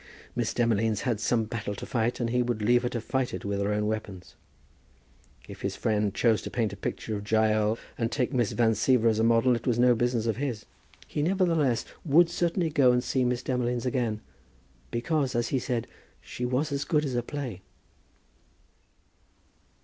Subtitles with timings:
[0.35, 3.45] Miss Demolines had some battle to fight, and he would leave her to fight it
[3.45, 4.33] with her own weapons.
[5.47, 9.07] If his friend chose to paint a picture of Jael, and take Miss Van Siever
[9.11, 10.65] as a model, it was no business of his.
[11.15, 14.21] Nevertheless he would certainly go and see Miss Demolines again,
[14.89, 15.85] because, as he said,
[16.19, 17.61] she was as good as a play.